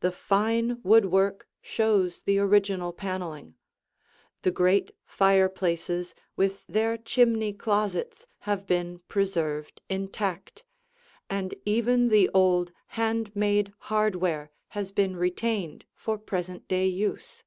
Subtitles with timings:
[0.00, 3.54] The fine woodwork shows the original paneling;
[4.42, 10.64] the great fireplaces with their chimney closets have been preserved intact,
[11.28, 17.44] and even the old, hand made hardware has been retained for present day use.